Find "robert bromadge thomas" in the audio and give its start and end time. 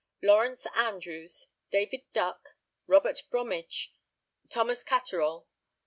2.87-4.83